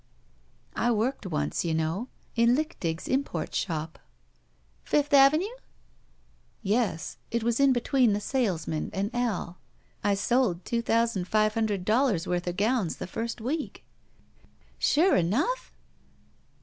[0.75, 3.99] "I worked once, you know, in Lichtig's import shop."
[4.83, 5.53] "Fifth Avenue?"
[6.63, 7.17] "Yes.
[7.29, 9.59] It was in between the salesman and Al.
[10.03, 13.83] I sold two thousand five htmdred dollars' worth of gowns the first week."
[14.79, 15.71] Sure enough?"